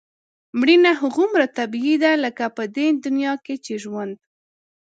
مړینه 0.59 0.91
هغومره 1.01 1.45
طبیعي 1.57 1.95
ده 2.03 2.11
لکه 2.23 2.45
په 2.57 2.63
دې 2.75 2.87
دنیا 3.05 3.33
کې 3.45 3.55
چې 3.65 3.73
ژوند. 3.83 4.13